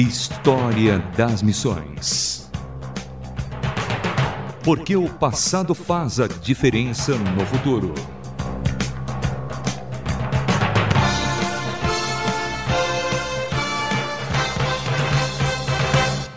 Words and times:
História 0.00 1.00
das 1.16 1.42
Missões. 1.42 2.48
Porque 4.62 4.94
o 4.94 5.08
passado 5.08 5.74
faz 5.74 6.20
a 6.20 6.28
diferença 6.28 7.16
no 7.16 7.44
futuro. 7.44 7.92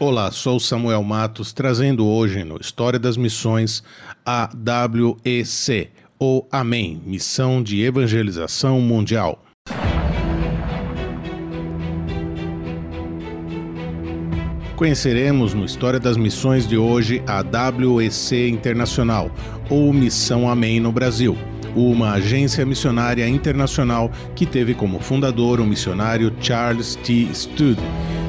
Olá, 0.00 0.32
sou 0.32 0.58
Samuel 0.58 1.04
Matos, 1.04 1.52
trazendo 1.52 2.04
hoje 2.04 2.42
no 2.42 2.60
História 2.60 2.98
das 2.98 3.16
Missões 3.16 3.84
a 4.26 4.50
WEC, 4.52 5.92
ou 6.18 6.48
AMEN, 6.50 7.00
Missão 7.06 7.62
de 7.62 7.84
Evangelização 7.84 8.80
Mundial. 8.80 9.43
Conheceremos 14.84 15.54
no 15.54 15.64
História 15.64 15.98
das 15.98 16.14
Missões 16.14 16.68
de 16.68 16.76
hoje 16.76 17.22
a 17.26 17.42
WEC 17.42 18.50
Internacional, 18.50 19.30
ou 19.70 19.90
Missão 19.94 20.46
Amém 20.46 20.78
no 20.78 20.92
Brasil, 20.92 21.38
uma 21.74 22.12
agência 22.12 22.66
missionária 22.66 23.26
internacional 23.26 24.10
que 24.34 24.44
teve 24.44 24.74
como 24.74 25.00
fundador 25.00 25.58
o 25.58 25.64
missionário 25.64 26.30
Charles 26.38 26.96
T. 26.96 27.30
Studd, 27.32 27.80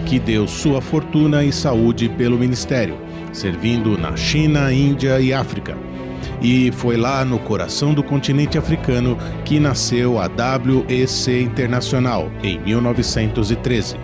que 0.05 0.17
deu 0.17 0.47
sua 0.47 0.79
fortuna 0.79 1.43
e 1.43 1.51
saúde 1.51 2.07
pelo 2.07 2.39
ministério, 2.39 2.97
servindo 3.33 3.97
na 3.97 4.15
China, 4.15 4.71
Índia 4.71 5.19
e 5.19 5.33
África. 5.33 5.75
E 6.41 6.71
foi 6.71 6.95
lá 6.95 7.25
no 7.25 7.37
coração 7.37 7.93
do 7.93 8.01
continente 8.01 8.57
africano 8.57 9.17
que 9.43 9.59
nasceu 9.59 10.17
a 10.21 10.29
WEC 10.29 11.37
Internacional, 11.41 12.31
em 12.41 12.57
1913. 12.59 13.97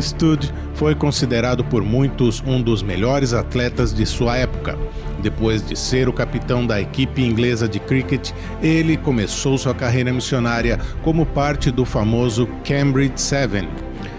Stud 0.00 0.52
foi 0.74 0.94
considerado 0.94 1.64
por 1.64 1.82
muitos 1.82 2.42
um 2.46 2.62
dos 2.62 2.82
melhores 2.82 3.32
atletas 3.32 3.92
de 3.92 4.06
sua 4.06 4.36
época. 4.36 4.78
Depois 5.20 5.66
de 5.66 5.76
ser 5.76 6.08
o 6.08 6.12
capitão 6.12 6.66
da 6.66 6.80
equipe 6.80 7.22
inglesa 7.22 7.68
de 7.68 7.80
cricket, 7.80 8.30
ele 8.62 8.96
começou 8.96 9.58
sua 9.58 9.74
carreira 9.74 10.12
missionária 10.12 10.78
como 11.02 11.26
parte 11.26 11.70
do 11.70 11.84
famoso 11.84 12.48
Cambridge 12.64 13.20
Seven, 13.20 13.68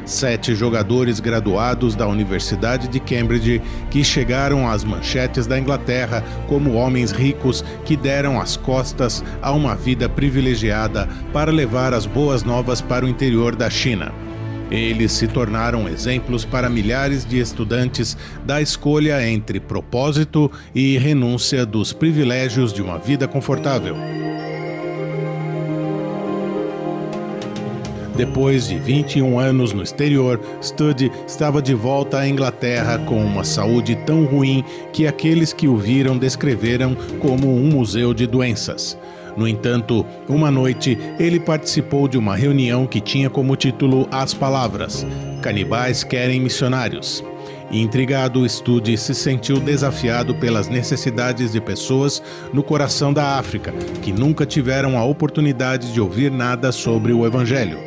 sete 0.06 0.54
jogadores 0.54 1.20
graduados 1.20 1.96
da 1.96 2.08
Universidade 2.08 2.88
de 2.88 3.00
Cambridge 3.00 3.62
que 3.90 4.04
chegaram 4.04 4.68
às 4.68 4.84
manchetes 4.84 5.48
da 5.48 5.58
Inglaterra 5.58 6.24
como 6.48 6.74
homens 6.74 7.12
ricos 7.12 7.64
que 7.86 7.96
deram 7.96 8.42
as 8.42 8.58
costas 8.58 9.24
a 9.42 9.52
uma 9.52 9.76
vida 9.76 10.10
privilegiada 10.10 11.08
para 11.32 11.52
levar 11.52 11.94
as 11.94 12.06
boas 12.06 12.44
novas 12.44 12.82
para 12.82 13.06
o 13.06 13.10
interior 13.10 13.56
da 13.56 13.70
China. 13.70 14.12
Eles 14.72 15.12
se 15.14 15.28
tornaram 15.28 15.88
exemplos 15.88 16.46
para 16.46 16.70
milhares 16.70 17.26
de 17.26 17.40
estudantes 17.40 18.16
da 18.46 18.62
escolha 18.62 19.28
entre 19.28 19.60
propósito 19.60 20.52
e 20.76 20.98
renúncia 20.98 21.66
dos 21.66 21.92
privilégios 21.92 22.72
de 22.72 22.82
uma 22.82 23.00
vida 23.00 23.28
confortável. 23.28 23.96
Depois 28.20 28.68
de 28.68 28.78
21 28.78 29.40
anos 29.40 29.72
no 29.72 29.82
exterior, 29.82 30.42
Studd 30.62 31.10
estava 31.26 31.62
de 31.62 31.74
volta 31.74 32.20
à 32.20 32.28
Inglaterra 32.28 33.00
com 33.00 33.24
uma 33.24 33.46
saúde 33.46 33.96
tão 34.06 34.26
ruim 34.26 34.62
que 34.92 35.08
aqueles 35.08 35.54
que 35.54 35.70
o 35.70 35.78
viram 35.78 36.18
descreveram 36.18 36.98
como 37.22 37.48
um 37.48 37.70
museu 37.70 38.14
de 38.14 38.28
doenças. 38.28 38.98
No 39.40 39.48
entanto, 39.48 40.06
uma 40.28 40.52
noite 40.52 40.98
ele 41.18 41.40
participou 41.40 42.10
de 42.10 42.18
uma 42.18 42.36
reunião 42.36 42.86
que 42.86 43.00
tinha 43.00 43.30
como 43.30 43.56
título 43.56 44.06
as 44.12 44.34
palavras: 44.34 45.08
Canibais 45.42 46.04
querem 46.04 46.42
missionários. 46.42 47.24
Intrigado, 47.72 48.48
Stude 48.50 48.98
se 48.98 49.16
sentiu 49.16 49.58
desafiado 49.62 50.36
pelas 50.36 50.68
necessidades 50.68 51.54
de 51.54 51.62
pessoas 51.62 52.22
no 52.52 52.62
coração 52.62 53.14
da 53.14 53.38
África 53.38 53.72
que 54.02 54.12
nunca 54.12 54.46
tiveram 54.46 54.98
a 54.98 55.06
oportunidade 55.06 55.94
de 55.94 56.02
ouvir 56.02 56.32
nada 56.32 56.74
sobre 56.74 57.14
o 57.14 57.26
Evangelho. 57.26 57.80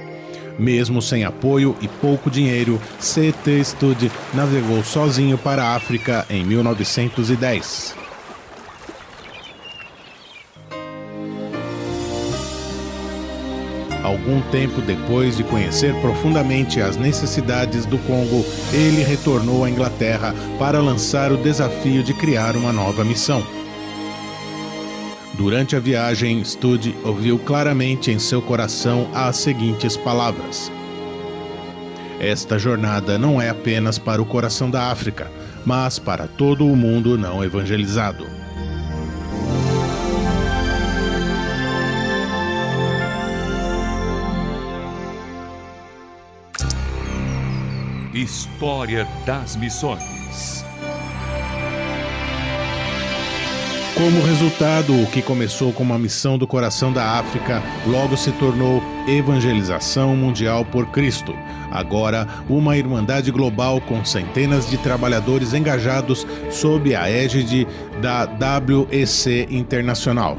Mesmo 0.59 1.03
sem 1.03 1.23
apoio 1.23 1.77
e 1.83 1.89
pouco 1.89 2.31
dinheiro, 2.31 2.81
C.T. 2.99 3.63
Stude 3.63 4.11
navegou 4.33 4.83
sozinho 4.83 5.37
para 5.37 5.65
a 5.65 5.75
África 5.75 6.25
em 6.31 6.43
1910. 6.45 8.02
Algum 14.03 14.41
tempo 14.51 14.81
depois 14.81 15.37
de 15.37 15.45
conhecer 15.45 15.95
profundamente 16.01 16.81
as 16.81 16.97
necessidades 16.97 17.87
do 17.87 17.99
Congo, 17.99 18.45
ele 18.73 19.05
retornou 19.05 19.65
à 19.65 19.71
Inglaterra 19.71 20.35
para 20.59 20.81
lançar 20.81 21.31
o 21.31 21.37
desafio 21.37 22.03
de 22.03 22.13
criar 22.13 22.57
uma 22.57 22.73
nova 22.73 23.05
missão. 23.05 23.45
Durante 25.35 25.77
a 25.77 25.81
viagem, 25.81 26.45
Studd 26.45 26.95
ouviu 27.05 27.39
claramente 27.39 28.11
em 28.11 28.19
seu 28.19 28.43
coração 28.43 29.09
as 29.15 29.37
seguintes 29.37 29.97
palavras: 29.97 30.71
Esta 32.21 32.59
jornada 32.59 33.17
não 33.17 33.41
é 33.41 33.49
apenas 33.49 33.99
para 33.99 34.21
o 34.21 34.27
coração 34.27 34.69
da 34.69 34.91
África, 34.91 35.31
mas 35.65 35.99
para 35.99 36.27
todo 36.27 36.67
o 36.67 36.77
mundo 36.77 37.17
não 37.17 37.43
evangelizado. 37.43 38.42
História 48.15 49.09
das 49.25 49.57
Missões. 49.57 50.63
Como 53.95 54.23
resultado, 54.27 55.03
o 55.03 55.07
que 55.07 55.23
começou 55.23 55.73
como 55.73 55.95
uma 55.95 55.99
missão 55.99 56.37
do 56.37 56.47
coração 56.47 56.93
da 56.93 57.19
África 57.19 57.63
logo 57.87 58.15
se 58.19 58.31
tornou 58.33 58.83
Evangelização 59.09 60.15
Mundial 60.15 60.63
por 60.63 60.89
Cristo. 60.89 61.35
Agora, 61.71 62.29
uma 62.51 62.77
irmandade 62.77 63.31
global 63.31 63.81
com 63.81 64.05
centenas 64.05 64.69
de 64.69 64.77
trabalhadores 64.77 65.55
engajados 65.55 66.27
sob 66.51 66.95
a 66.95 67.09
égide 67.09 67.67
da 68.03 68.29
WEC 68.59 69.47
Internacional. 69.51 70.37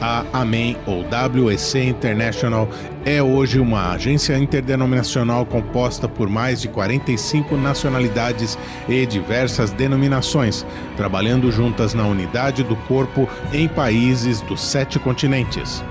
A 0.00 0.24
AMEN, 0.32 0.78
ou 0.86 1.04
WEC 1.04 1.78
International, 1.78 2.66
é 3.04 3.22
hoje 3.22 3.60
uma 3.60 3.92
agência 3.92 4.36
interdenominacional 4.38 5.44
composta 5.44 6.08
por 6.08 6.26
mais 6.26 6.58
de 6.60 6.68
45 6.68 7.54
nacionalidades 7.56 8.58
e 8.88 9.04
diversas 9.04 9.70
denominações, 9.70 10.64
trabalhando 10.96 11.52
juntas 11.52 11.92
na 11.92 12.06
unidade 12.06 12.64
do 12.64 12.76
corpo 12.76 13.28
em 13.52 13.68
países 13.68 14.40
dos 14.40 14.62
sete 14.62 14.98
continentes. 14.98 15.84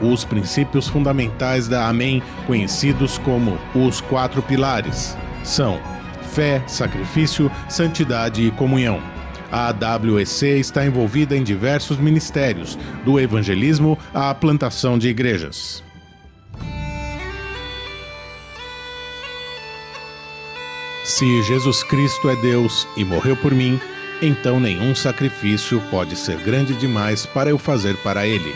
Os 0.00 0.24
princípios 0.24 0.86
fundamentais 0.86 1.66
da 1.66 1.88
AMEN, 1.88 2.22
conhecidos 2.46 3.18
como 3.18 3.58
os 3.74 4.00
quatro 4.00 4.42
pilares, 4.42 5.16
são 5.42 5.80
fé, 6.22 6.62
sacrifício, 6.68 7.50
santidade 7.68 8.46
e 8.46 8.50
comunhão. 8.52 9.19
A 9.50 9.68
AWEC 9.68 10.46
está 10.60 10.86
envolvida 10.86 11.36
em 11.36 11.42
diversos 11.42 11.98
ministérios, 11.98 12.78
do 13.04 13.18
evangelismo 13.18 13.98
à 14.14 14.32
plantação 14.34 14.96
de 14.96 15.08
igrejas. 15.08 15.82
Se 21.02 21.42
Jesus 21.42 21.82
Cristo 21.82 22.30
é 22.30 22.36
Deus 22.36 22.86
e 22.96 23.04
morreu 23.04 23.36
por 23.36 23.52
mim, 23.52 23.80
então 24.22 24.60
nenhum 24.60 24.94
sacrifício 24.94 25.82
pode 25.90 26.14
ser 26.14 26.36
grande 26.38 26.74
demais 26.74 27.26
para 27.26 27.50
eu 27.50 27.58
fazer 27.58 27.96
para 27.98 28.26
ele. 28.26 28.54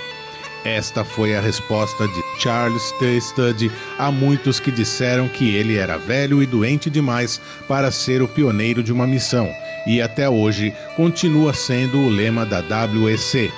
Esta 0.64 1.04
foi 1.04 1.34
a 1.34 1.40
resposta 1.40 2.06
de 2.06 2.22
Charles 2.44 2.92
T. 2.98 3.18
Studd 3.22 3.72
a 3.98 4.12
muitos 4.12 4.60
que 4.60 4.70
disseram 4.70 5.28
que 5.28 5.54
ele 5.54 5.78
era 5.78 5.96
velho 5.96 6.42
e 6.42 6.46
doente 6.46 6.90
demais 6.90 7.40
para 7.66 7.90
ser 7.90 8.20
o 8.20 8.28
pioneiro 8.28 8.82
de 8.82 8.92
uma 8.92 9.06
missão, 9.06 9.50
e 9.86 10.02
até 10.02 10.28
hoje 10.28 10.74
continua 10.94 11.54
sendo 11.54 11.96
o 11.96 12.10
lema 12.10 12.44
da 12.44 12.60
WEC. 12.84 13.50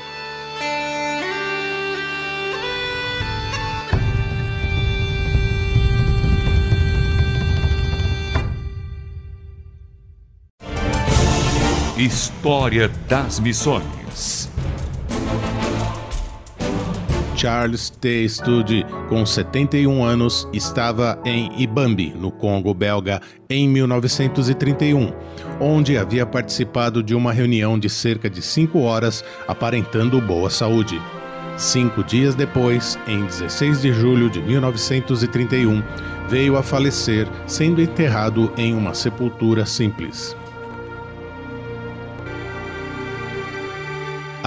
História 11.99 12.89
das 13.09 13.41
Missões. 13.41 14.06
Charles 17.47 17.91
T. 17.91 18.29
Stude, 18.29 18.85
com 19.09 19.25
71 19.25 20.03
anos, 20.03 20.49
estava 20.53 21.17
em 21.25 21.49
Ibambi, 21.63 22.13
no 22.13 22.33
Congo 22.33 22.75
belga, 22.75 23.21
em 23.49 23.69
1931, 23.69 25.13
onde 25.61 25.97
havia 25.97 26.27
participado 26.27 27.05
de 27.05 27.15
uma 27.15 27.33
reunião 27.33 27.79
de 27.79 27.89
cerca 27.89 28.29
de 28.29 28.43
cinco 28.43 28.81
horas, 28.81 29.25
aparentando 29.47 30.21
boa 30.21 30.51
saúde. 30.51 31.01
Cinco 31.57 32.03
dias 32.03 32.35
depois, 32.35 32.99
em 33.07 33.25
16 33.25 33.81
de 33.81 33.93
julho 33.93 34.29
de 34.29 34.43
1931, 34.43 35.85
veio 36.29 36.57
a 36.57 36.65
falecer, 36.65 37.29
sendo 37.47 37.81
enterrado 37.81 38.53
em 38.57 38.75
uma 38.75 38.93
sepultura 38.93 39.65
simples. 39.65 40.37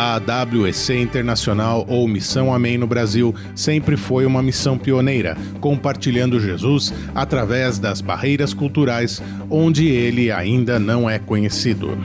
A 0.02 0.16
AWEC 0.16 0.94
Internacional 0.94 1.86
ou 1.90 2.08
Missão 2.08 2.54
Amém 2.54 2.78
no 2.78 2.88
Brasil 2.88 3.36
sempre 3.54 3.98
foi 3.98 4.26
uma 4.26 4.42
missão 4.42 4.78
pioneira, 4.78 5.36
compartilhando 5.60 6.40
Jesus 6.40 6.94
através 7.14 7.78
das 7.78 8.00
barreiras 8.00 8.54
culturais 8.54 9.22
onde 9.50 9.90
ele 9.90 10.32
ainda 10.32 10.80
não 10.80 11.10
é 11.10 11.20
conhecido. 11.20 11.98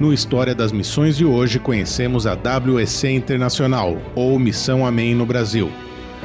No 0.00 0.12
História 0.14 0.54
das 0.54 0.72
Missões 0.72 1.14
de 1.14 1.26
hoje, 1.26 1.58
conhecemos 1.58 2.26
a 2.26 2.32
WEC 2.32 3.10
Internacional, 3.10 3.98
ou 4.14 4.38
Missão 4.38 4.86
Amém 4.86 5.14
no 5.14 5.26
Brasil. 5.26 5.70